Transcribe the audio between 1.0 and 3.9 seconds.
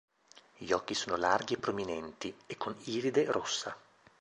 larghi e prominenti, e con iride rossa.